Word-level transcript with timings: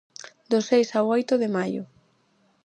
Do 0.51 0.59
seis 0.69 0.89
ao 0.93 1.05
oito 1.15 1.33
de 1.41 1.49
maio. 1.57 1.83